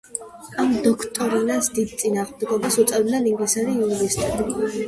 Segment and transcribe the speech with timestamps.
[0.63, 4.53] ამ დოქტრინას დიდ წინააღმდეგობას უწევდნენ ინგლისელი იურისტები.